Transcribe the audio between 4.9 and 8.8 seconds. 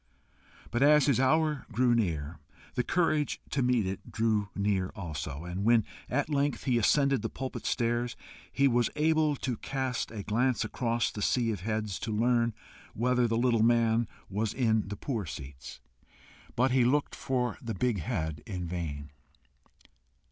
also, and when at length he ascended the pulpit stairs, he